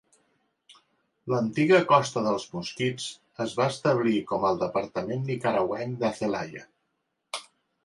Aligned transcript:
L'antiga 1.33 1.81
Costa 1.91 2.23
dels 2.29 2.45
Mosquits 2.55 3.05
es 3.45 3.55
va 3.61 3.69
establir 3.75 4.15
com 4.33 4.49
el 4.51 4.59
departament 4.65 5.31
nicaragüenc 5.31 5.97
de 6.03 6.15
Zelaya. 6.25 6.67